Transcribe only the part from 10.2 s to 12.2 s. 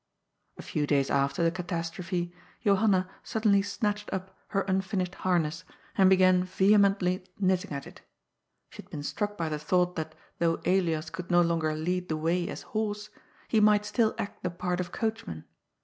thongh Elias could no longer lead the